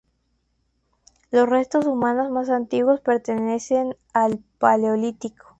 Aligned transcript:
Los 1.29 1.47
restos 1.47 1.85
humanos 1.85 2.31
más 2.31 2.49
antiguos 2.49 3.01
pertenecen 3.01 3.95
al 4.13 4.39
paleolítico. 4.57 5.45